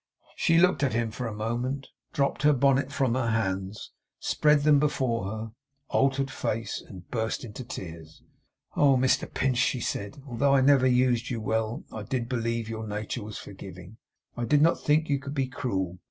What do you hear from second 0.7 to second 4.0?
at him for a moment; dropped her bonnet from her hands;